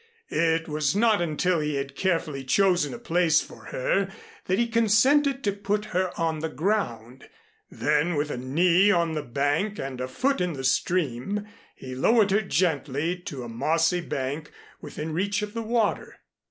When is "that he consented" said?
4.45-5.43